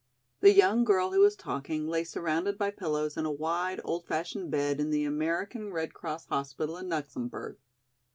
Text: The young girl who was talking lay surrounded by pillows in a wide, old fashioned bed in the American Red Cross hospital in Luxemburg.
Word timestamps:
The 0.39 0.51
young 0.51 0.83
girl 0.83 1.11
who 1.11 1.19
was 1.19 1.35
talking 1.35 1.87
lay 1.87 2.03
surrounded 2.03 2.57
by 2.57 2.71
pillows 2.71 3.17
in 3.17 3.25
a 3.27 3.31
wide, 3.31 3.79
old 3.83 4.07
fashioned 4.07 4.49
bed 4.49 4.79
in 4.79 4.89
the 4.89 5.03
American 5.03 5.71
Red 5.71 5.93
Cross 5.93 6.25
hospital 6.25 6.75
in 6.75 6.89
Luxemburg. 6.89 7.57